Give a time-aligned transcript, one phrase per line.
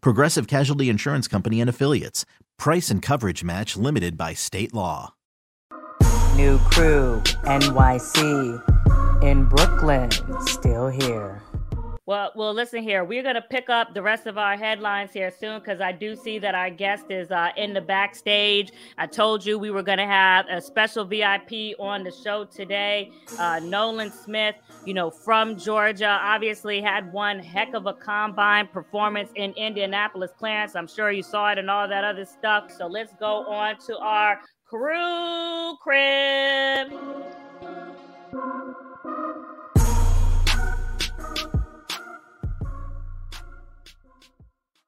[0.00, 2.24] Progressive Casualty Insurance Company and Affiliates.
[2.58, 5.14] Price and coverage match limited by state law.
[6.36, 10.10] New crew, NYC, in Brooklyn,
[10.46, 11.42] still here.
[12.06, 13.02] Well, well, listen here.
[13.02, 16.38] We're gonna pick up the rest of our headlines here soon because I do see
[16.38, 18.70] that our guest is uh, in the backstage.
[18.96, 23.10] I told you we were gonna have a special VIP on the show today.
[23.40, 29.30] Uh, Nolan Smith, you know, from Georgia, obviously had one heck of a combine performance
[29.34, 30.30] in Indianapolis.
[30.38, 32.70] Clarence, I'm sure you saw it and all that other stuff.
[32.70, 36.92] So let's go on to our crew crib.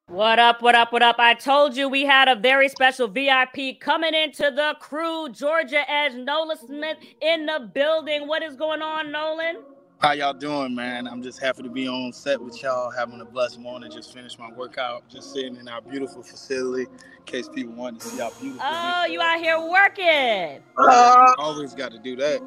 [0.09, 1.17] What up, what up, what up?
[1.19, 5.29] I told you we had a very special VIP coming into the crew.
[5.29, 8.27] Georgia Edge, Nolan Smith in the building.
[8.27, 9.59] What is going on, Nolan?
[9.99, 11.07] How y'all doing, man?
[11.07, 13.91] I'm just happy to be on set with y'all, having a blessed morning.
[13.91, 16.85] Just finished my workout, just sitting in our beautiful facility.
[16.85, 18.63] In case people want to see how beautiful.
[18.65, 20.63] Oh, you out here working?
[20.79, 22.41] Uh, always got to do that.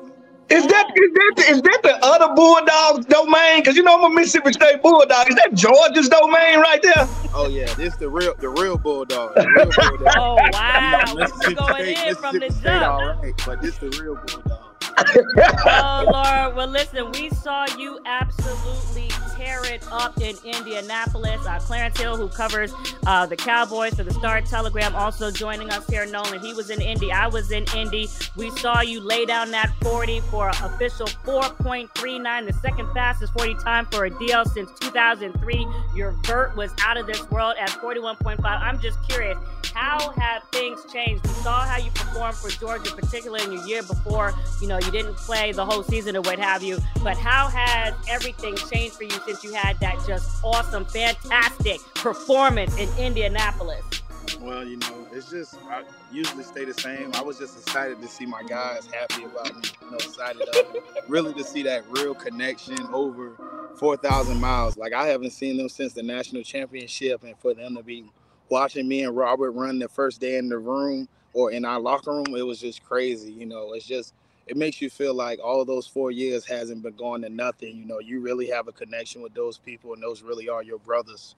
[0.51, 3.61] Is that is that the, that the other Bulldogs domain?
[3.61, 5.29] Because you know I'm a Mississippi State Bulldog.
[5.29, 7.07] Is that Georgia's domain right there?
[7.33, 9.35] Oh yeah, this the real the real Bulldog.
[9.35, 9.65] The real
[9.97, 10.13] bulldog.
[10.17, 11.13] oh wow,
[11.47, 12.83] we going in from the jump.
[12.83, 14.70] All right, but this the real Bulldog.
[15.65, 21.45] Oh Lord, well listen, we saw you absolutely tear it up in Indianapolis.
[21.45, 22.73] Uh, Clarence Hill, who covers
[23.07, 26.05] uh, the Cowboys for the Star Telegram, also joining us here.
[26.05, 27.11] Nolan, he was in Indy.
[27.11, 28.07] I was in Indy.
[28.35, 33.85] We saw you lay down that 40 for official 4.39, the second fastest 40 time
[33.87, 35.67] for a DL since 2003.
[35.95, 38.39] Your vert was out of this world at 41.5.
[38.43, 39.37] I'm just curious,
[39.73, 41.23] how have things changed?
[41.23, 44.33] We saw how you performed for Georgia, particularly in your year before.
[44.61, 46.79] You know, you didn't play the whole season or what have you.
[47.03, 52.75] But how has everything changed for you since you had that just awesome, fantastic performance
[52.77, 53.83] in Indianapolis?
[54.39, 57.11] Well, you know, it's just I usually stay the same.
[57.15, 60.75] I was just excited to see my guys happy about me, you know, excited of
[61.07, 63.37] really to see that real connection over
[63.75, 64.77] 4,000 miles.
[64.77, 68.05] Like I haven't seen them since the national championship, and for them to be
[68.49, 72.11] watching me and Robert run the first day in the room or in our locker
[72.11, 73.31] room, it was just crazy.
[73.31, 74.13] You know, it's just
[74.47, 77.77] it makes you feel like all of those four years hasn't been going to nothing.
[77.77, 80.79] You know, you really have a connection with those people, and those really are your
[80.79, 81.35] brothers.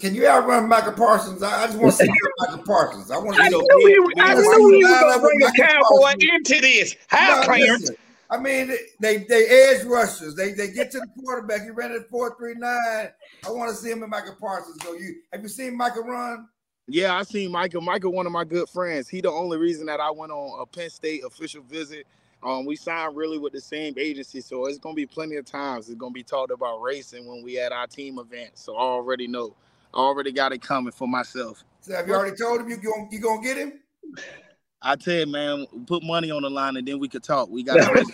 [0.00, 1.42] Can you outrun Micah Parsons?
[1.42, 3.10] I, I just want to see Micah Parsons.
[3.10, 3.42] I want to.
[3.42, 6.96] I knew you, I knew you were going to bring a cowboy into this.
[7.08, 7.90] How, no, Clarence?
[8.28, 10.34] I mean, they they edge rushers.
[10.34, 11.62] They they get to the quarterback.
[11.62, 13.10] He ran at four three nine.
[13.46, 14.94] I want to see him and Micah Parsons go.
[14.94, 16.48] You have you seen Micah run?
[16.88, 17.80] Yeah, I seen Micah.
[17.80, 19.08] Micah, one of my good friends.
[19.08, 22.06] He the only reason that I went on a Penn State official visit.
[22.42, 25.88] Um, we signed really with the same agency, so it's gonna be plenty of times.
[25.88, 28.50] It's gonna be talked about racing when we at our team event.
[28.54, 29.56] So I already know.
[29.92, 31.64] I already got it coming for myself.
[31.80, 33.80] So have you already told him you going you gonna get him?
[34.82, 37.48] I tell you, man, put money on the line and then we could talk.
[37.48, 37.78] We got.
[37.80, 38.04] oh,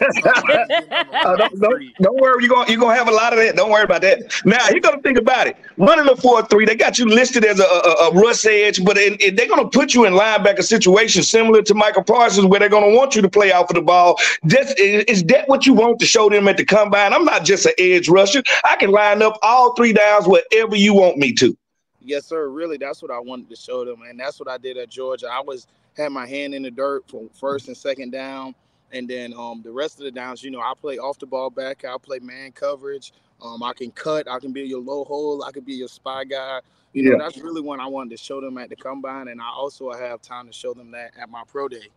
[1.13, 3.57] uh, don't, don't, don't, worry, you're gonna you're gonna have a lot of that.
[3.57, 4.33] Don't worry about that.
[4.45, 5.57] Now you're gonna think about it.
[5.77, 8.83] Running the four oh three, they got you listed as a, a, a rush edge,
[8.85, 12.61] but in, in, they're gonna put you in linebacker situation similar to Micah Parsons, where
[12.61, 14.17] they're gonna want you to play out for the ball.
[14.45, 17.13] Is, is that what you want to show them at the combine?
[17.13, 18.43] I'm not just an edge rusher.
[18.65, 21.57] I can line up all three downs wherever you want me to.
[22.01, 22.49] Yes, sir.
[22.49, 25.29] Really, that's what I wanted to show them, and that's what I did at Georgia.
[25.31, 25.67] I was
[25.97, 28.55] had my hand in the dirt for first and second down.
[28.93, 31.49] And then um, the rest of the downs, you know, I play off the ball
[31.49, 31.85] back.
[31.85, 33.13] I play man coverage.
[33.41, 34.31] Um, I can cut.
[34.31, 35.45] I can be your low hole.
[35.45, 36.61] I can be your spy guy.
[36.93, 37.17] You know, yeah.
[37.19, 39.29] that's really what I wanted to show them at the combine.
[39.29, 41.89] And I also have time to show them that at my pro day.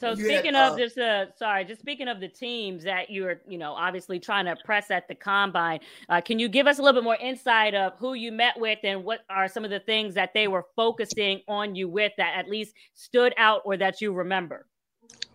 [0.00, 3.10] So You speaking had, of uh, this, uh, sorry, just speaking of the teams that
[3.10, 6.78] you're, you know, obviously trying to press at the combine, uh, can you give us
[6.78, 9.70] a little bit more insight of who you met with and what are some of
[9.70, 13.76] the things that they were focusing on you with that at least stood out or
[13.76, 14.66] that you remember?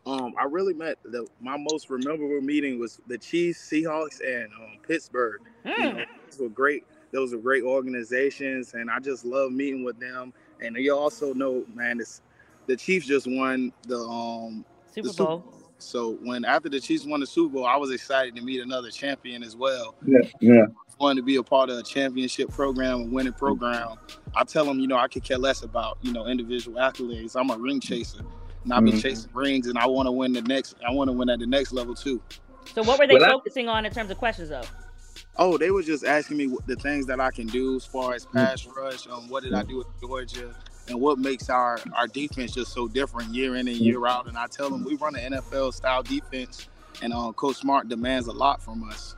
[0.08, 4.78] Um, I really met the my most memorable meeting was the Chiefs, Seahawks, and um,
[4.88, 5.42] Pittsburgh.
[5.78, 5.98] You Hmm.
[5.98, 6.86] know, those were great.
[7.12, 10.34] Those were great organizations, and I just love meeting with them.
[10.60, 12.22] And you also know, man, it's
[12.68, 15.52] the Chiefs just won the um Super the Super Bowl.
[15.78, 18.90] So when after the Chiefs won the Super Bowl, I was excited to meet another
[18.90, 19.96] champion as well.
[20.06, 20.66] Yeah, yeah.
[21.00, 23.98] Wanted to be a part of a championship program, a winning program.
[24.34, 27.36] I tell them, you know, I could care less about you know individual accolades.
[27.40, 28.22] I'm a ring chaser,
[28.64, 29.02] and I've been Mhm.
[29.02, 30.76] chasing rings, and I want to win the next.
[30.88, 32.22] I want to win at the next level too.
[32.74, 34.64] So what were they Well, I- focusing on in terms of questions though?
[35.38, 38.14] Oh, they were just asking me what- the things that I can do as far
[38.14, 39.06] as pass rush.
[39.08, 40.56] Um, what did I do with Georgia,
[40.88, 44.28] and what makes our our defense just so different year in and year out.
[44.28, 46.68] And I tell them we run an NFL style defense,
[47.02, 49.16] and um, Coach Smart demands a lot from us.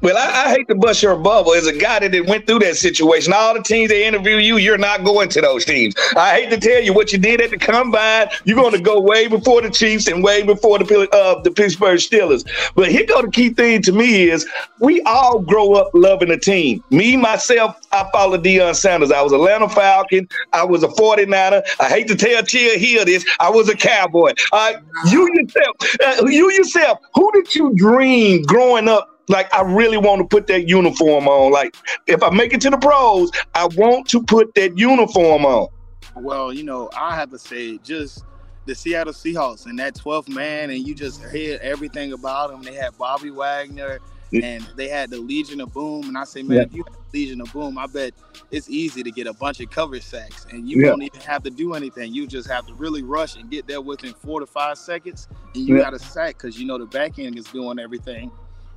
[0.00, 1.54] Well, I, I hate to bust your bubble.
[1.54, 4.78] As a guy that went through that situation, all the teams that interview you, you're
[4.78, 5.94] not going to those teams.
[6.16, 8.28] I hate to tell you what you did at the combine.
[8.44, 11.98] You're going to go way before the Chiefs and way before the uh, the Pittsburgh
[11.98, 12.44] Steelers.
[12.74, 14.48] But here go the key thing to me is
[14.80, 16.82] we all grow up loving a team.
[16.90, 19.12] Me myself, I followed Deion Sanders.
[19.12, 20.28] I was Atlanta Falcon.
[20.52, 21.62] I was a 49er.
[21.78, 23.24] I hate to tell Chill here this.
[23.38, 24.32] I was a Cowboy.
[24.52, 24.74] Uh,
[25.10, 26.98] you yourself, uh, you yourself.
[27.14, 29.11] Who did you dream growing up?
[29.28, 31.52] Like I really want to put that uniform on.
[31.52, 31.76] Like
[32.06, 35.68] if I make it to the pros, I want to put that uniform on.
[36.16, 38.24] Well, you know, I have to say just
[38.66, 42.62] the Seattle Seahawks and that 12th man, and you just hear everything about them.
[42.62, 43.98] They had Bobby Wagner
[44.32, 46.08] and they had the Legion of Boom.
[46.08, 46.62] And I say, man, Yeah.
[46.64, 48.14] if you have Legion of Boom, I bet
[48.50, 50.46] it's easy to get a bunch of cover sacks.
[50.50, 50.90] And you Yeah.
[50.90, 52.14] don't even have to do anything.
[52.14, 55.28] You just have to really rush and get there within four to five seconds.
[55.54, 55.82] And you Yeah.
[55.82, 58.30] got a sack because you know the back end is doing everything.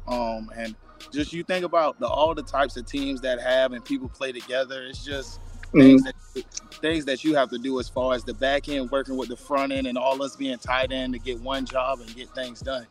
[0.07, 0.75] Um, and
[1.11, 4.31] just you think about the all the types of teams that have and people play
[4.31, 4.83] together.
[4.85, 5.39] It's just
[5.71, 6.45] things that
[6.81, 9.35] things that you have to do as far as the back end working with the
[9.37, 12.59] front end and all us being tight end to get one job and get things
[12.61, 12.87] done.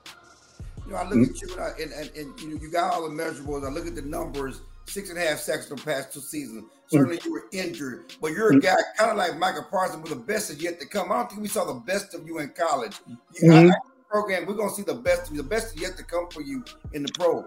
[0.86, 2.92] You know, I look at you and, I, and, and, and you, know, you got
[2.92, 3.64] all the measurables.
[3.66, 6.64] I look at the numbers, six and a half sacks in the past two seasons.
[6.88, 10.16] Certainly you were injured, but you're a guy kind of like Micah Parsons, but the
[10.16, 11.10] best is yet to come.
[11.10, 12.96] I don't think we saw the best of you in college.
[13.06, 13.16] You,
[13.50, 13.70] I- Mhm.
[13.70, 13.74] I-
[14.14, 15.42] program, we're gonna see the best of you.
[15.42, 17.46] The best yet to come for you in the pros.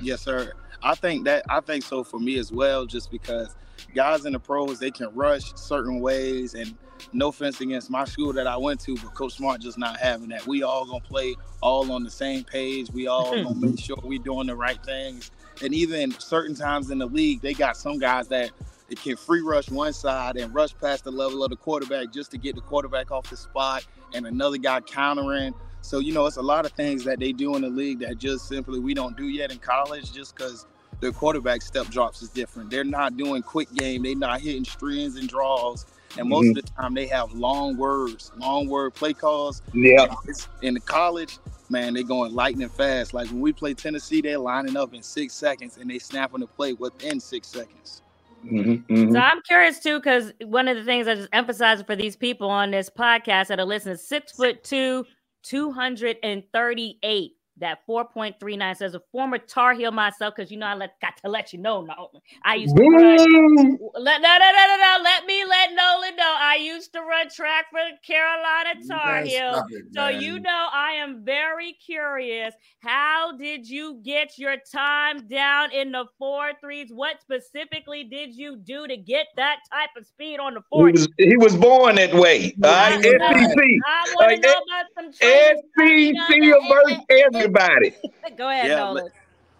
[0.00, 0.52] Yes, sir.
[0.84, 3.56] I think that I think so for me as well, just because
[3.92, 6.76] guys in the pros they can rush certain ways and
[7.12, 10.28] no offense against my school that I went to, but Coach Smart just not having
[10.28, 10.46] that.
[10.46, 12.88] We all gonna play all on the same page.
[12.92, 15.32] We all gonna make sure we doing the right things.
[15.60, 18.52] And even certain times in the league, they got some guys that
[18.90, 22.30] it can free rush one side and rush past the level of the quarterback just
[22.30, 23.84] to get the quarterback off the spot,
[24.14, 25.52] and another guy countering.
[25.82, 28.18] So you know, it's a lot of things that they do in the league that
[28.18, 30.66] just simply we don't do yet in college, just because
[31.00, 32.70] their quarterback step drops is different.
[32.70, 34.02] They're not doing quick game.
[34.02, 35.86] They're not hitting strings and draws.
[36.18, 39.62] And most of the time, they have long words, long word play calls.
[39.72, 40.12] Yeah.
[40.60, 41.38] In the college,
[41.68, 43.14] man, they're going lightning fast.
[43.14, 46.46] Like when we play Tennessee, they're lining up in six seconds and they snapping the
[46.48, 48.02] play within six seconds.
[48.44, 49.12] Mm-hmm.
[49.12, 52.50] So I'm curious too, because one of the things I just emphasize for these people
[52.50, 55.06] on this podcast that are listening, six foot two,
[55.42, 57.39] 238.
[57.60, 61.28] That 4.39 says a former Tar Heel myself, because you know I let got to
[61.28, 62.10] let you know, no,
[62.42, 63.78] I used to run.
[63.94, 64.98] Let, no, no, no, no, no.
[65.02, 66.36] Let me let Nolan know.
[66.38, 69.64] I used to run track for the Carolina Tar Man, Heel.
[69.92, 70.20] So man.
[70.20, 72.54] you know I am very curious.
[72.80, 76.90] How did you get your time down in the four threes?
[76.92, 80.90] What specifically did you do to get that type of speed on the He four?
[80.92, 82.54] was he was born that way.
[82.64, 85.62] All right, I I want to know about some training.
[85.78, 88.36] SEC versus everybody.
[88.36, 89.08] Go ahead, Yeah, Nolan.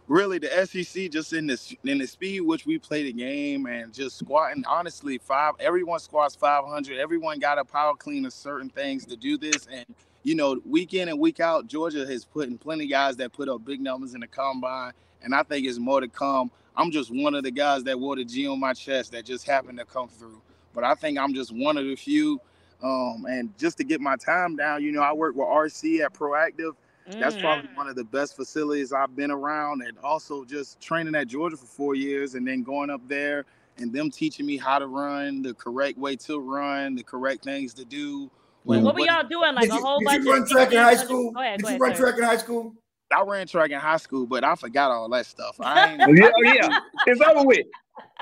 [0.08, 3.92] Really, the SEC just in this in the speed which we play the game and
[3.94, 4.64] just squatting.
[4.66, 6.98] Honestly, five everyone squats 500.
[6.98, 9.86] Everyone got a power clean of certain things to do this, and
[10.24, 13.32] you know, week in and week out, Georgia has put in plenty of guys that
[13.32, 14.92] put up big numbers in the combine,
[15.22, 16.50] and I think it's more to come.
[16.76, 19.46] I'm just one of the guys that wore the G on my chest that just
[19.46, 20.42] happened to come through,
[20.74, 22.40] but I think I'm just one of the few.
[22.82, 26.14] Um, and just to get my time down, you know, I work with RC at
[26.14, 26.72] Proactive.
[27.18, 27.40] That's Mm.
[27.40, 31.56] probably one of the best facilities I've been around, and also just training at Georgia
[31.56, 33.44] for four years, and then going up there
[33.78, 37.72] and them teaching me how to run, the correct way to run, the correct things
[37.74, 38.30] to do.
[38.64, 39.54] when- What were y'all doing?
[39.54, 41.32] Like Did a you, whole did you run track in high school?
[41.32, 42.02] Go ahead, did go you ahead, run sir.
[42.02, 42.74] track in high school?
[43.10, 45.56] I ran track in high school, but I forgot all that stuff.
[45.60, 46.78] I ain't, Yeah, yeah.
[47.06, 47.66] It's over with.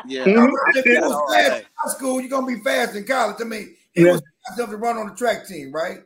[0.07, 0.49] yeah, Mhm.
[0.77, 3.37] If I you was fast in high school, you're gonna be fast in college.
[3.41, 4.13] I mean, it Yeah.
[4.13, 5.99] was fast enough to run on the track team, right?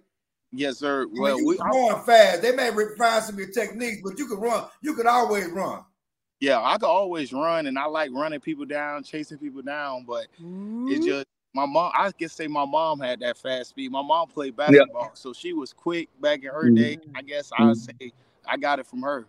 [0.53, 1.03] Yes, sir.
[1.03, 2.43] I mean, Well, we, can run fast.
[2.43, 4.65] They may refine some of your techniques, but you can run.
[4.83, 5.85] You can always run.
[6.41, 10.05] yeah, I could always run, and I like running people down, chasing people down.
[10.07, 11.05] But it's mm-hmm.
[11.05, 11.93] just my mom.
[11.95, 13.93] I can say my mom had that fast speed.
[13.93, 16.97] My mom played basketball, so she was quick back in her day.
[16.97, 17.17] Mm-hmm.
[17.17, 18.05] I guess I'd mm-hmm.
[18.05, 18.13] say
[18.47, 19.27] I got it from her.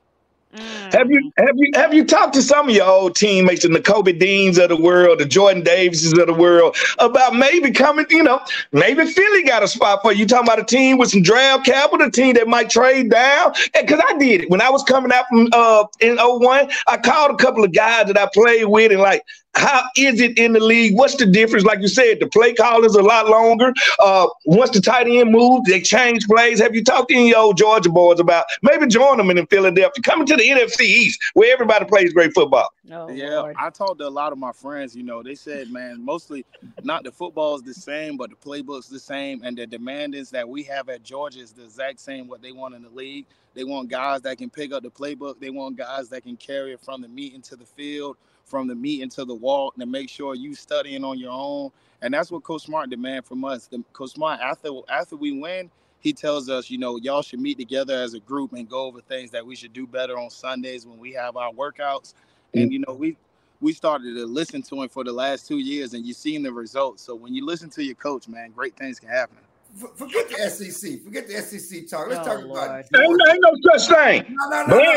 [0.91, 4.12] Have you have you have you talked to some of your old teammates, the Kobe
[4.13, 8.05] Deans of the world, the Jordan Davises of the world, about maybe coming?
[8.10, 8.41] You know,
[8.72, 10.19] maybe Philly got a spot for you.
[10.19, 13.53] You talking about a team with some draft capital, a team that might trade down?
[13.74, 17.31] Because I did it when I was coming out from uh in 01, I called
[17.31, 19.24] a couple of guys that I played with and like.
[19.55, 20.98] How is it in the league?
[20.98, 21.63] What's the difference?
[21.63, 23.74] Like you said, the play call is a lot longer.
[24.00, 26.60] Uh, once the tight end moves, they change plays.
[26.60, 30.25] Have you talked to any old Georgia boys about maybe join them in Philadelphia, coming
[30.27, 32.67] to the NFC East where everybody plays great football?
[32.91, 33.55] Oh, yeah, Lord.
[33.60, 34.95] I talked to a lot of my friends.
[34.95, 36.45] You know, they said, man, mostly
[36.83, 40.48] not the football is the same, but the playbook's the same, and the demandings that
[40.48, 42.27] we have at Georgia is the exact same.
[42.27, 45.39] What they want in the league, they want guys that can pick up the playbook.
[45.39, 48.75] They want guys that can carry it from the meet into the field, from the
[48.75, 51.71] meet into the walk to make sure you studying on your own.
[52.01, 53.67] And that's what Coach Smart demand from us.
[53.67, 57.57] The, Coach Smart, after after we win, he tells us, you know, y'all should meet
[57.57, 60.85] together as a group and go over things that we should do better on Sundays
[60.85, 62.13] when we have our workouts.
[62.53, 62.73] And mm.
[62.73, 63.15] you know, we
[63.62, 66.51] we started to listen to him for the last two years, and you've seen the
[66.51, 67.01] results.
[67.01, 69.38] So when you listen to your coach, man, great things can happen.
[69.75, 71.01] F- Forget the SEC.
[71.03, 72.07] Forget the SEC talk.
[72.07, 72.47] Let's Oh, talk about.
[72.47, 72.85] Lord.
[72.95, 74.35] Ain't, ain't no such thing.
[74.37, 74.93] No, no, no, no.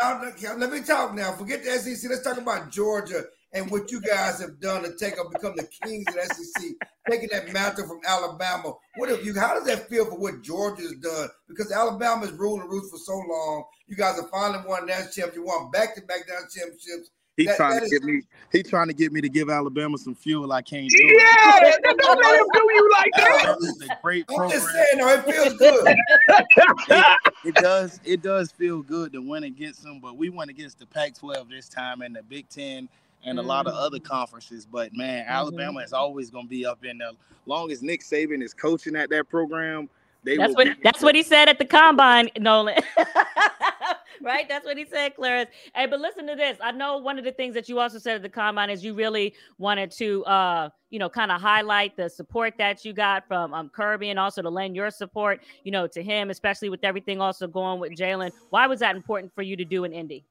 [0.00, 0.56] no, no.
[0.56, 1.32] Let me talk now.
[1.32, 2.08] Forget the SEC.
[2.10, 3.22] Let's talk about Georgia
[3.52, 6.70] and what you guys have done to take up, become the kings of the SEC,
[7.10, 8.72] taking that mantle from Alabama.
[8.96, 9.34] What have you?
[9.38, 11.28] How does that feel for what Georgia's done?
[11.48, 13.64] Because Alabama's ruled the roots for so long.
[13.88, 15.34] You guys have finally won national championship.
[15.34, 17.10] You won back-to-back national championships.
[17.40, 18.20] He That- trying that to is- get me.
[18.52, 20.52] He trying to get me to give Alabama some fuel.
[20.52, 21.22] I can't do it.
[21.22, 23.44] Yeah, don't let him do you like that.
[23.46, 24.60] Alabama's a great I'm program.
[24.60, 25.96] just saying, though, it feels good.
[27.44, 28.00] It does.
[28.04, 31.68] It does feel good to win against them, but we went against the Pac-12 this
[31.70, 32.88] time and the Big Ten
[33.24, 34.06] and a lot of other mm-hmm.
[34.06, 34.66] conferences.
[34.66, 35.32] But man, mm-hmm.
[35.32, 37.12] Alabama is always going to be up in there.
[37.46, 39.88] Long as Nick Saban is coaching at that program,
[40.22, 42.76] they That's will what be- that's what he said at the combine, Nolan.
[44.22, 44.48] right?
[44.48, 45.50] That's what he said, Clarence.
[45.74, 46.58] Hey, but listen to this.
[46.62, 48.94] I know one of the things that you also said at the combine is you
[48.94, 53.54] really wanted to uh, you know, kind of highlight the support that you got from
[53.54, 57.20] um Kirby and also to lend your support, you know, to him, especially with everything
[57.20, 58.32] also going with Jalen.
[58.50, 60.24] Why was that important for you to do in Indy?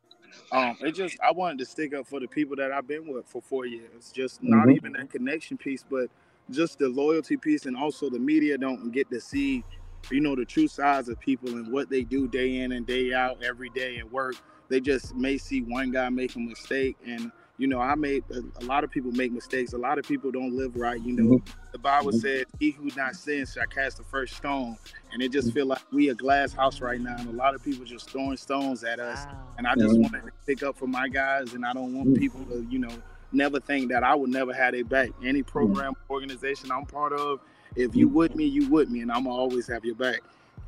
[0.52, 3.26] Um, it just I wanted to stick up for the people that I've been with
[3.28, 4.12] for four years.
[4.14, 4.76] Just not Mhm.
[4.76, 6.10] even that connection piece, but
[6.52, 9.64] just the loyalty piece, and also the media don't get to see,
[10.12, 13.14] you know, the true size of people and what they do day in and day
[13.14, 14.36] out, every day at work.
[14.70, 18.64] They just may see one guy make a mistake, and you know, I made a,
[18.64, 19.74] a lot of people make mistakes.
[19.74, 21.00] A lot of people don't live right.
[21.02, 21.52] You know, mm-hmm.
[21.74, 22.20] the Bible mm-hmm.
[22.20, 24.78] said, "He who not sins shall cast the first stone,"
[25.12, 27.64] and it just feel like we a glass house right now, and a lot of
[27.64, 29.26] people just throwing stones at us.
[29.58, 30.04] And I just Mhm.
[30.04, 32.18] wanted to pick up for my guys, and I don't want mm.
[32.18, 32.94] people to, you know,
[33.34, 35.10] never think that I would never have their back.
[35.24, 35.48] Any mm.
[35.48, 37.42] program, organization I'm part of,
[37.76, 38.14] if you mm.
[38.14, 40.22] with me, you with me, and I'm gonna always have your back.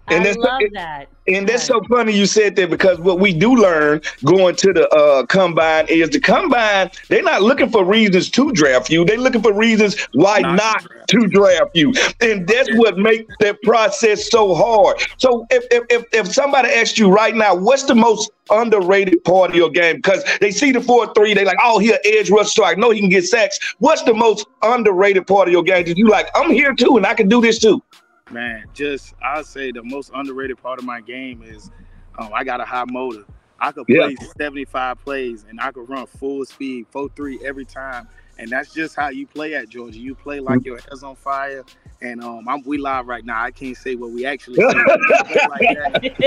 [0.07, 1.07] And I that's- love it- that.
[1.27, 4.89] And that's so funny you said that because what we do learn going to the
[4.89, 9.05] uh, combine is the combine, they're not looking for reasons to draft you.
[9.05, 11.09] They're looking for reasons why Not not, to draft.
[11.09, 11.93] to draft you.
[12.21, 14.97] And that's what makes that process so hard.
[15.17, 19.51] So if, if, if, if somebody asked you right now, what's the most underrated part
[19.51, 19.97] of your game?
[19.97, 22.89] Because they see the 4-3, they like, oh, he an edge rush, so I know
[22.89, 23.59] he can get sacks.
[23.77, 25.85] What's the most underrated part of your game?
[25.85, 27.81] That you like, I'm here too, and I can do this too.
[28.31, 31.71] Man, just I say the most underrated part of my game is
[32.17, 33.23] um, I got a high motor.
[33.59, 34.07] I could Yeah.
[34.07, 38.07] play 75 plays and I could run full speed, 4-3 every time.
[38.39, 39.99] And that's just how you play at Georgia.
[39.99, 41.63] You play like your head's on fire.
[42.01, 43.41] And um, I'm, we live right now.
[43.43, 44.61] I can't say what we actually
[45.25, 45.67] play like.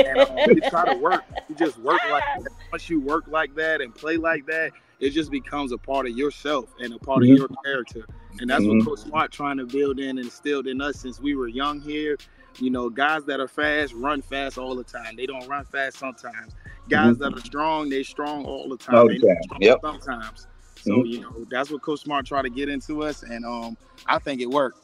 [0.05, 1.25] And um, we try to work.
[1.49, 2.51] You just work like that.
[2.73, 6.13] Once you work like that and play like that, it just becomes a part of
[6.17, 7.25] yourself and a part Mhm.
[7.25, 8.07] of your character.
[8.41, 8.77] And that's Mhm.
[8.79, 11.81] what Coach Smart trying to build in and instilled in us since we were young
[11.81, 12.17] here.
[12.59, 15.17] You know, guys that are fast run fast all the time.
[15.17, 16.55] They don't run fast sometimes.
[16.89, 18.97] Guys that are strong, they strong all the time.
[18.97, 19.43] All the They not time.
[19.43, 19.81] strong Yep.
[19.81, 20.47] Sometimes.
[20.77, 21.11] So Mhm.
[21.11, 23.77] you know, that's what Coach Smart tried to get into us, and um,
[24.07, 24.79] I think it worked.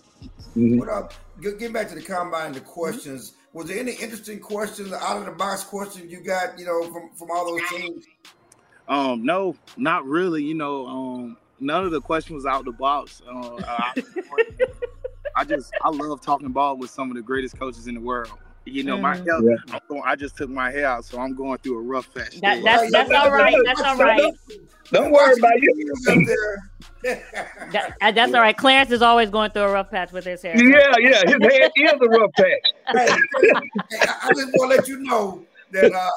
[0.55, 1.15] What up?
[1.41, 3.35] Getting back to the combine, the questions.
[3.53, 6.59] Was there any interesting questions, out of the box questions you got?
[6.59, 8.07] You know, from from all those teams.
[8.89, 10.43] Um, no, not really.
[10.43, 13.23] You know, um, none of the questions was out the box.
[13.29, 14.03] Uh, I,
[15.37, 18.31] I just I love talking ball with some of the greatest coaches in the world,
[18.65, 19.43] You know, my hair.
[19.43, 19.57] Yeah.
[19.73, 22.41] I'm going, I just took my hair out, so I'm going through a rough patch.
[22.41, 22.65] That, stage.
[22.65, 23.57] that's that's all right.
[23.65, 24.33] That's all right.
[24.93, 25.95] Don't worry about you.
[26.09, 26.19] Up.
[27.03, 28.57] That, uh, that's all right.
[28.57, 30.57] Clarence is always going through a rough patch with his hair.
[30.57, 31.23] Yeah, yeah.
[31.27, 32.47] His hair is a rough patch.
[32.93, 33.51] Hey, hey,
[34.03, 36.11] I I just want to let you know that uh,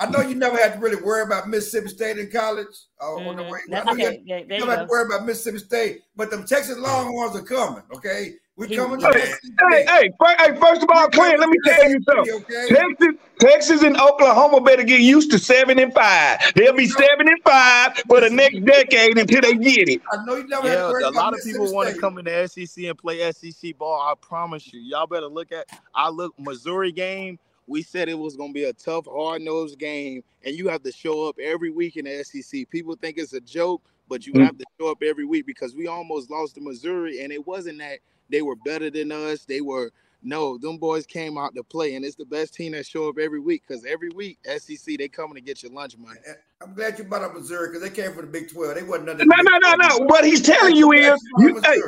[0.00, 2.66] I know you never had to really worry about Mississippi State in college.
[3.02, 3.50] Uh, on the Mhm.
[3.50, 3.58] way.
[3.68, 6.30] That's I know you had- Yeah, you never had to worry about Mississippi State, but
[6.30, 7.82] them Texas Longhorns are coming.
[7.94, 9.00] Okay, we He- coming.
[9.00, 9.88] Hey, to Hey, hey, State.
[9.88, 12.34] hey, hey, first of all, Clint, let me tell you something.
[12.34, 12.68] Okay?
[12.68, 16.38] Texas, Texas and Oklahoma better get used to seven and five.
[16.54, 20.00] They'll be seven and five for the next decade until they get it.
[20.12, 22.00] I know you never had to Yeah, worry a about lot of people want to
[22.00, 24.00] come in the SEC and play SEC ball.
[24.00, 25.66] I promise you, y'all better look at.
[25.94, 27.38] I look Missouri game.
[27.68, 30.82] We said it was going to be a tough, hard nosed game, and you have
[30.84, 32.68] to show up every week in the SEC.
[32.70, 34.44] People think it's a joke, but you Mm.
[34.44, 37.78] have to show up every week because we almost lost to Missouri, and it wasn't
[37.78, 37.98] that
[38.30, 39.44] they were better than us.
[39.44, 42.84] They were no, them boys came out to play, and it's the best team that
[42.84, 46.18] show up every week because every week SEC they coming to get your lunch money.
[46.60, 48.74] I'm glad you brought up Missouri because they came from the Big Twelve.
[48.74, 49.28] They wasn't nothing.
[49.28, 49.98] No, no, no, no.
[50.06, 51.80] What he's telling you is, you, hey,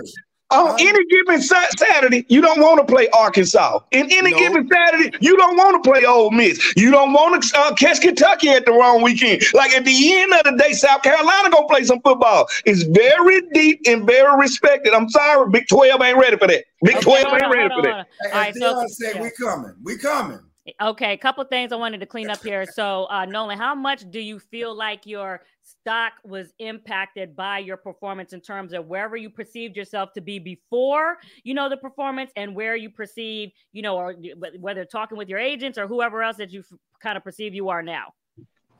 [0.50, 3.80] on any given Saturday, you don't want to play Arkansas.
[3.92, 4.38] In any No.
[4.38, 6.72] given Saturday, you don't want to play Ole Miss.
[6.76, 9.42] You don't want to uh, catch Kentucky at the wrong weekend.
[9.54, 12.46] Like at the end of the day, South Carolina gonna play some football.
[12.64, 14.92] It's very deep and very respected.
[14.94, 16.64] I'm sorry, Big Twelve ain't ready for that.
[16.82, 18.06] Big Okay, Twelve hold ain't ready hold for on, that.
[18.22, 18.32] hold on.
[18.32, 19.22] All right, so- said, yeah.
[19.22, 19.74] we coming.
[19.82, 20.40] We coming.
[20.80, 22.66] Okay, a couple things I wanted to clean up here.
[22.66, 27.76] So, uh, Nolan, how much do you feel like your stock was impacted by your
[27.76, 32.30] performance in terms of wherever you perceived yourself to be before you know the performance,
[32.36, 34.14] and where you perceive, you know, or
[34.58, 36.62] whether talking with your agents or whoever else that you
[37.00, 38.12] kind of perceive you are now?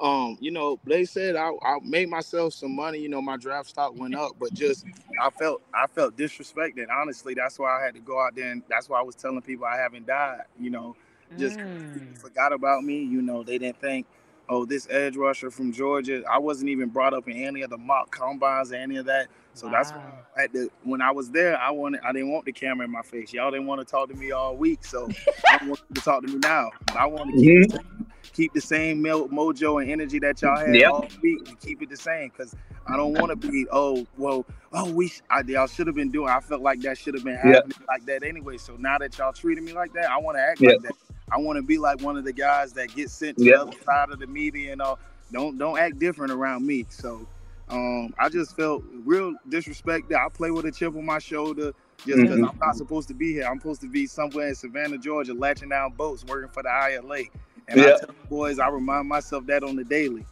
[0.00, 2.98] um, you know, they said I, I made myself some money.
[2.98, 4.84] You know, my draft stock went up, but just
[5.22, 6.86] I felt I felt disrespected.
[6.90, 9.42] Honestly, that's why I had to go out there, and that's why I was telling
[9.42, 10.42] people I haven't died.
[10.58, 10.96] You know,
[11.38, 11.60] just
[11.96, 12.18] Mm.
[12.18, 13.02] forgot about me.
[13.04, 14.06] You know, they didn't think,
[14.48, 16.22] oh, this edge rusher from Georgia.
[16.30, 19.28] I wasn't even brought up in any of the mock combines or any of that.
[19.54, 20.26] So that's why Wow.
[20.38, 23.02] at the when I was there, I wanted I didn't want the camera in my
[23.02, 23.32] face.
[23.32, 25.12] Y'all didn't want to talk to me all week, so
[25.46, 26.72] I want you to talk to me now.
[26.94, 27.82] I want to keep the same,
[28.32, 30.92] keep the same mo- mojo and energy that y'all had Yep.
[30.92, 32.56] all week and keep it the same because
[32.86, 36.30] I don't want to be oh well oh we I, y'all should have been doing.
[36.30, 37.64] I felt like that should have been Yep.
[37.64, 38.58] happening like that anyway.
[38.58, 40.64] So now that y'all treating me like that, I want to act Yep.
[40.64, 40.94] like that.
[41.32, 43.72] I want to be like one of the guys that get sent to the other
[43.86, 44.98] side of the media and all.
[45.32, 46.86] Don't don't act different around me.
[46.90, 47.28] So
[47.68, 50.14] um, I just felt real disrespected.
[50.14, 51.72] I play with a chip on my shoulder
[52.06, 52.42] just because Mhm.
[52.42, 53.46] I'm not supposed to be here.
[53.46, 57.24] I'm supposed to be somewhere in Savannah, Georgia, latching down boats, working for the ILA.
[57.68, 60.26] And I tell the boys, I remind myself that on the daily.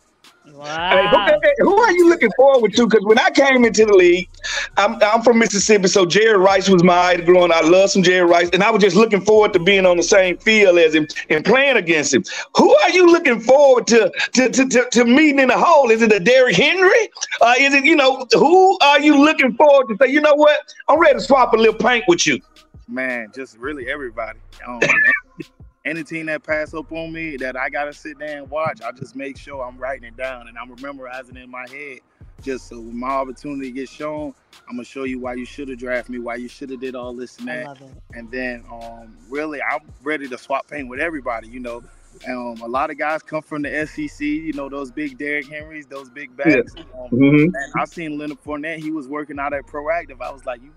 [0.48, 1.10] Hey, Wow.
[1.10, 2.86] who, hey, who are you looking forward to?
[2.86, 4.28] Because when I came into the league,
[4.76, 7.52] I'm, I'm from Mississippi, so Jerry Rice was my idol growing.
[7.52, 10.02] I love some Jerry Rice, and I was just looking forward to being on the
[10.02, 12.24] same field as him and playing against him.
[12.56, 15.90] Who are you looking forward to to, to, to, to meeting in the hole?
[15.90, 17.10] Is it a Derrick Henry?
[17.40, 20.10] Uh, is it you know who are you looking forward to say?
[20.10, 20.58] You know what?
[20.88, 22.40] I'm ready to swap a little paint with you.
[22.88, 24.38] Man, just really everybody.
[24.66, 24.80] Um,
[25.84, 28.92] any team that pass up on me that I gotta sit there and watch, I
[28.92, 32.00] just make sure I'm writing it down and I'm memorizing it in my head.
[32.42, 34.34] Just so when my opportunity gets shown,
[34.68, 36.94] I'm gonna show you why you should have drafted me, why you should have did
[36.94, 37.64] all this and I that.
[37.64, 37.90] love it.
[38.14, 41.82] And then um really I'm ready to swap paint with everybody, you know.
[42.28, 45.86] Um, a lot of guys come from the SEC, you know, those big Derrick Henrys,
[45.86, 46.74] those big backs.
[46.98, 47.44] Um, Mhm.
[47.44, 50.20] and I seen Leonard Fournette, he was working out at Proactive.
[50.20, 50.72] I was like, you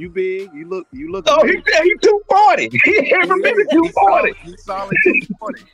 [0.00, 2.70] you big, you look you look Oh, he he two forty.
[2.84, 4.32] He every minute two He's forty.
[4.32, 5.62] solid, he's solid 240.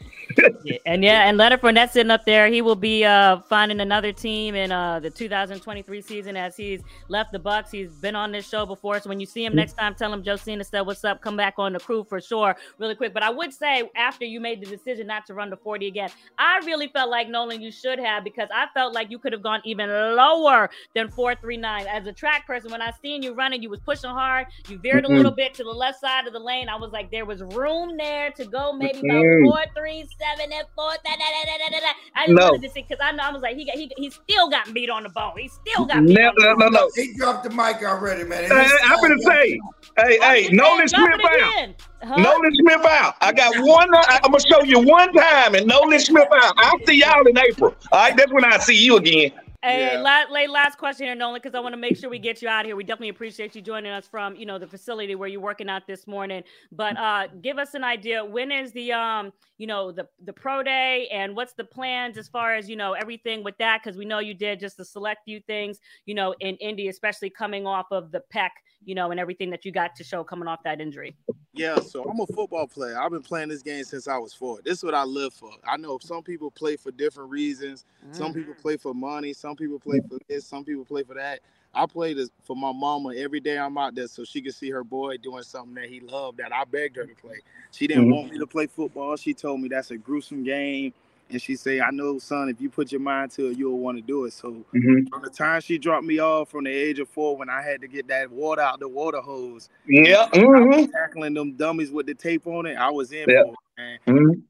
[0.64, 2.48] Yeah, and yeah, and Leonard Fournette sitting up there.
[2.48, 7.32] He will be uh, finding another team in uh, the 2023 season as he's left
[7.32, 7.70] the Bucs.
[7.70, 10.22] He's been on this show before, so when you see him next time, tell him
[10.22, 13.14] Josina said, "What's up?" Come back on the crew for sure, really quick.
[13.14, 16.10] But I would say after you made the decision not to run the 40 again,
[16.38, 19.42] I really felt like Nolan, you should have because I felt like you could have
[19.42, 21.86] gone even lower than 439.
[21.86, 24.46] As a track person, when I seen you running, you was pushing hard.
[24.68, 25.16] You veered a Mhm.
[25.16, 26.68] little bit to the left side of the lane.
[26.68, 30.66] I was like, there was room there to go, maybe about four, three, seven, and
[30.74, 30.90] four.
[31.04, 31.92] Da, da, da, da, da, da, da.
[32.14, 32.46] I just No.
[32.46, 34.72] wanted to see because I know I was like, he got he, he still got
[34.74, 35.32] beat on the bone.
[35.38, 36.72] He still got beat No, on the no, bone.
[36.72, 36.90] no, no.
[36.94, 38.44] He dropped the mic already, man.
[38.44, 39.60] Hey, hey, I'm gonna say,
[39.98, 41.74] hey, hey, Nolan Smith out.
[42.02, 42.14] Huh?
[42.18, 43.14] Nolan Smith out.
[43.20, 43.88] I got one.
[43.94, 46.54] I, I'm gonna show you one time, and Nolan Smith out.
[46.58, 47.74] I'll see y'all in April.
[47.92, 49.32] All right, that's when I see you again.
[49.62, 50.00] Hey, Yeah.
[50.02, 52.60] last, last question here, Nolan, because I want to make sure we get you out
[52.60, 52.76] of here.
[52.76, 55.86] We definitely appreciate you joining us from, you know, the facility where you're working out
[55.86, 56.44] this morning.
[56.72, 58.24] But uh, give us an idea.
[58.24, 62.28] When is the, um, you know, the the pro day, and what's the plans as
[62.28, 63.82] far as you know everything with that?
[63.82, 67.30] Because we know you did just a select few things, you know, in Indy, especially
[67.30, 68.50] coming off of the pec,
[68.84, 71.16] you know, and everything that you got to show coming off that injury.
[71.54, 72.98] Yeah, so I'm a football player.
[73.00, 74.60] I've been playing this game since I was four.
[74.62, 75.50] This is what I live for.
[75.66, 77.84] I know some people play for different reasons.
[78.10, 79.34] Some people play for money.
[79.34, 80.46] Some people play for this.
[80.46, 81.40] Some people play for that.
[81.74, 84.70] I play this for my mama every day I'm out there so she can see
[84.70, 87.40] her boy doing something that he loved that I begged her to play.
[87.70, 88.10] She didn't Mhm.
[88.10, 89.16] want me to play football.
[89.16, 90.92] She told me that's a gruesome game.
[91.30, 93.98] And she said, I know, son, if you put your mind to it, you'll want
[93.98, 94.32] to do it.
[94.32, 95.08] So Mhm.
[95.10, 97.80] from the time she dropped me off from the age of four when I had
[97.82, 100.28] to get that water out the water hose, Yeah.
[100.32, 102.76] I hmm tackling them dummies with the tape on it.
[102.76, 103.42] I was in Yeah.
[103.42, 103.98] for it, man.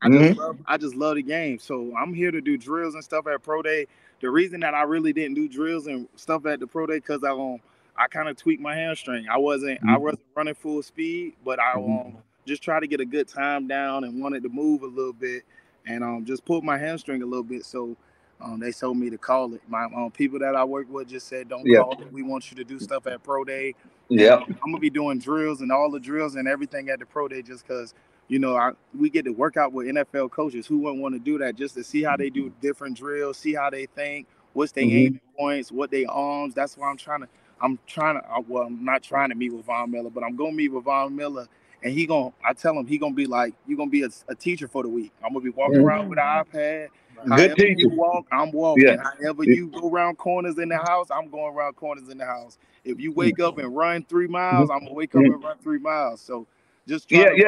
[0.02, 1.58] I just love I just love the game.
[1.58, 3.86] So I'm here to do drills and stuff at Pro Day.
[4.20, 7.24] The reason that I really didn't do drills and stuff at the Pro Day because
[7.24, 7.60] I um
[7.96, 9.26] I kind of tweaked my hamstring.
[9.30, 10.02] I wasn't I Mhm.
[10.02, 11.76] wasn't running full speed, but I Mhm.
[11.76, 15.12] um just tried to get a good time down and wanted to move a little
[15.14, 15.44] bit
[15.86, 17.64] and um just pulled my hamstring a little bit.
[17.64, 17.96] So
[18.40, 19.62] um they told me to call it.
[19.68, 22.12] My um people that I work with just said don't call it.
[22.12, 23.74] We want you to do stuff at Pro Day.
[24.10, 24.36] Yeah.
[24.36, 27.28] Um, I'm gonna be doing drills and all the drills and everything at the pro
[27.28, 27.94] day just because
[28.28, 31.18] you know I we get to work out with NFL coaches who wouldn't want to
[31.18, 32.60] do that just to see how they do mm-hmm.
[32.60, 34.92] different drills, see how they think, what's their Mhm.
[34.92, 36.54] aiming points, what they arms.
[36.54, 37.28] That's why I'm trying to.
[37.60, 38.44] I'm trying to.
[38.48, 41.14] Well, I'm not trying to meet with Von Miller, but I'm gonna meet with Von
[41.14, 41.46] Miller,
[41.82, 42.32] and he gonna.
[42.44, 44.88] I tell him he gonna be like, you gonna be a, a teacher for the
[44.88, 45.12] week.
[45.22, 45.84] I'm gonna be walking Mhm.
[45.84, 46.56] around with an mm-hmm.
[46.56, 46.88] iPad.
[47.24, 47.88] Good However you teacher.
[47.88, 48.84] walk, I'm walking.
[48.84, 49.02] Yeah.
[49.02, 52.58] However you go around corners in the house, I'm going around corners in the house.
[52.84, 53.20] If you mm-hmm.
[53.20, 56.20] wake up and run three miles, I'm gonna wake up and run three miles.
[56.20, 56.46] So
[56.86, 57.46] just Yeah, yeah,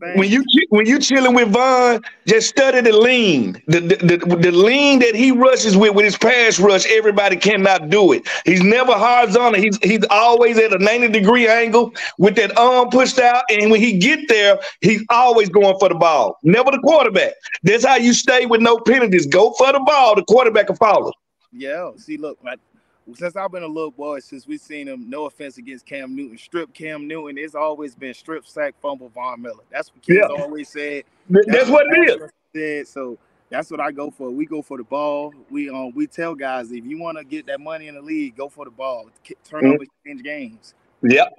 [0.00, 4.36] run when you when you chilling with Von, just study the lean, the, the the
[4.36, 6.86] the lean that he rushes with with his pass rush.
[6.90, 8.28] Everybody cannot do it.
[8.44, 9.60] He's never horizontal.
[9.60, 13.80] He's he's always at a ninety degree angle with that arm pushed out, and when
[13.80, 17.32] he get there, he's always going for the ball, never the quarterback.
[17.62, 19.26] That's how you stay with no penalties.
[19.26, 20.14] Go for the ball.
[20.16, 21.12] The quarterback can follow.
[21.52, 21.90] Yeah.
[21.96, 22.60] See, look, like,
[23.14, 26.38] since I've been a little boy, since we've seen him, no offense against Cam Newton,
[26.38, 29.64] strip Cam Newton, it's always been strip sack fumble Von Miller.
[29.70, 30.42] That's what kids Yeah.
[30.42, 31.04] always said.
[31.32, 32.30] Th- That's what it is.
[32.54, 33.18] Said so.
[33.50, 34.30] That's what I go for.
[34.30, 35.32] We go for the ball.
[35.50, 38.36] We um we tell guys if you want to get that money in the league,
[38.36, 39.10] go for the ball.
[39.24, 39.74] K- Turn Mhm.
[39.74, 40.74] over change games.
[41.02, 41.32] Yep.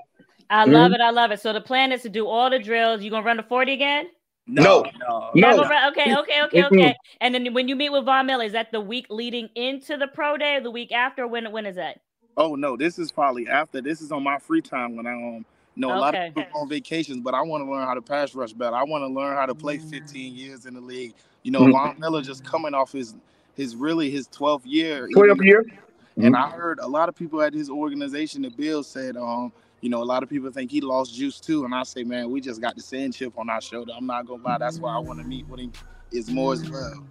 [0.50, 0.74] I Mhm.
[0.74, 1.02] love it.
[1.02, 1.40] I love it.
[1.40, 3.02] So the plan is to do all the drills.
[3.02, 4.10] You gonna run the 40 again?
[4.46, 4.84] No.
[5.00, 5.64] no, You're No.
[5.64, 6.96] gonna Okay, okay, okay, okay.
[7.22, 10.08] And then when you meet with Von Miller, is that the week leading into the
[10.08, 11.28] pro day or the week after?
[11.28, 12.02] When when is that?
[12.36, 13.82] Oh no, this is probably after.
[13.82, 16.60] This is on my free time when I um know a lot of people go
[16.62, 18.76] on vacations, but I want to learn how to pass rush better.
[18.76, 19.90] I want to learn how to play Mm.
[19.90, 21.14] 15 years in the league.
[21.44, 21.72] You know, Mhm.
[21.72, 23.16] Von Miller just coming off his
[23.56, 25.08] his really his 12th year.
[25.14, 25.66] Twelve even- year.
[26.18, 29.52] And I heard a lot of people at his organization, the Bills, said, um,
[29.84, 31.66] you know, a lot of people think he lost juice too.
[31.66, 33.92] And I say, man, we just got the sand chip on our shoulder.
[33.96, 35.74] I'm not gonna lie, that's why I want to meet with him
[36.10, 37.06] is more as well.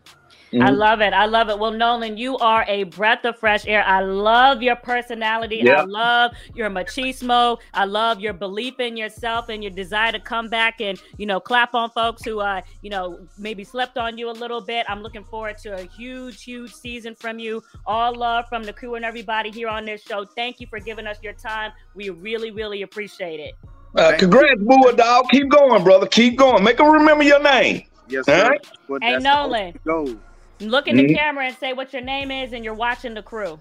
[0.60, 0.76] I Mhm.
[0.76, 1.14] love it.
[1.14, 1.58] I love it.
[1.58, 3.82] Well, Nolan, you are a breath of fresh air.
[3.86, 5.62] I love your personality.
[5.66, 7.58] I love your machismo.
[7.72, 11.40] I love your belief in yourself and your desire to come back and, you know,
[11.40, 14.84] clap on folks who, uh, you know, maybe slept on you a little bit.
[14.90, 17.62] I'm looking forward to a huge, huge season from you.
[17.86, 20.26] All love from the crew and everybody here on this show.
[20.26, 21.72] Thank you for giving us your time.
[21.94, 23.54] We really, really appreciate it.
[23.96, 25.28] Uh, congrats, Bulldog.
[25.30, 26.06] Keep going, brother.
[26.06, 26.62] Keep going.
[26.62, 27.84] Make them remember your name.
[28.08, 28.48] Yes, All sir.
[28.48, 28.66] right.
[29.02, 29.74] Hey, Nolan.
[29.86, 30.18] Go.
[30.62, 31.16] Look in the Mhm.
[31.16, 33.58] camera and say what your name is, and you're watching the crew.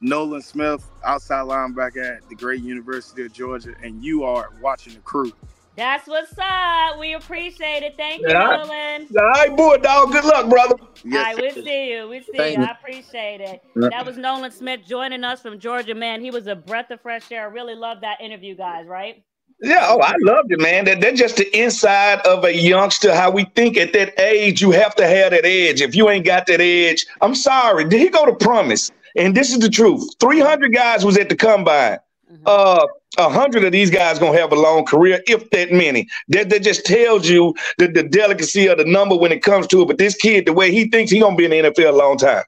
[0.00, 5.00] Nolan Smith, outside linebacker at the great University of Georgia, and you are watching the
[5.00, 5.32] crew.
[5.76, 6.98] That's what's up.
[7.00, 7.96] We appreciate it.
[7.96, 8.44] Thank you, Yeah.
[8.62, 9.08] Nolan.
[9.18, 10.12] All right, Bulldog.
[10.12, 10.76] Good luck, brother.
[10.80, 12.08] All right, we'll see you.
[12.08, 12.62] We'll see Thank you.
[12.62, 12.68] you.
[12.68, 13.60] I appreciate it.
[13.74, 13.88] Yeah.
[13.90, 16.20] That was Nolan Smith joining us from Georgia, man.
[16.20, 17.42] He was a breath of fresh air.
[17.42, 19.22] I really love that interview, guys, right?
[19.64, 20.84] Yeah, oh, I loved it, man.
[20.84, 23.14] That that's just the inside of a youngster.
[23.14, 25.80] How we think at that age, you have to have that edge.
[25.80, 27.84] If you ain't got that edge, I'm sorry.
[27.86, 28.92] Did he go to promise?
[29.16, 30.14] And this is the truth.
[30.20, 31.98] 300 guys was at the combine.
[32.46, 32.86] Uh,
[33.18, 36.08] a hundred of these guys gonna have a long career, if that many.
[36.28, 39.82] That that just tells you the, the delicacy of the number when it comes to
[39.82, 39.86] it.
[39.88, 42.18] But this kid, the way he thinks, he gonna be in the NFL a long
[42.18, 42.44] time.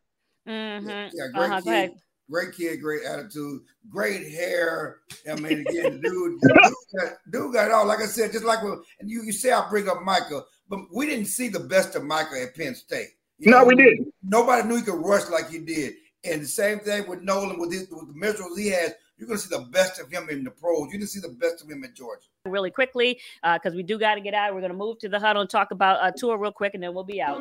[0.48, 0.88] Mm-hmm.
[0.88, 1.72] Yeah, great Uh-huh, go kid.
[1.72, 1.94] ahead.
[2.30, 4.98] Great kid, great attitude, great hair.
[5.30, 7.86] I mean, again, dude, dude, got, dude got it all.
[7.86, 10.80] Like I said, just like when, and you, you say I bring up Micah, but
[10.92, 13.10] we didn't see the best of Micah at Penn State.
[13.38, 14.12] You No, know, we didn't.
[14.22, 15.94] Nobody knew he could rush like he did.
[16.24, 18.92] And the same thing with Nolan with, his, with the measurables he has.
[19.18, 20.92] You're going to see the best of him in the pros.
[20.92, 22.26] You didn't see the best of him in Georgia.
[22.44, 24.52] Really quickly, uh, because we do got to get out.
[24.52, 26.82] We're going to move to the huddle and talk about a tour real quick, and
[26.82, 27.40] then we'll be out.